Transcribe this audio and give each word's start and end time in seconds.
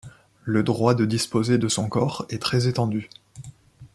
Le 0.45 0.63
droit 0.63 0.95
de 0.95 1.05
disposer 1.05 1.59
de 1.59 1.67
son 1.67 1.87
corps 1.87 2.25
est 2.29 2.41
très 2.41 2.65
étendu. 2.67 3.07